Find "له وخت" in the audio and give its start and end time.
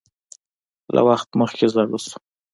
0.95-1.29